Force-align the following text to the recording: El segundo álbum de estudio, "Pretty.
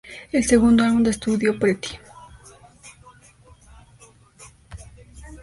El 0.31 0.43
segundo 0.43 0.83
álbum 0.83 1.03
de 1.03 1.11
estudio, 1.11 1.59
"Pretty. 1.59 1.91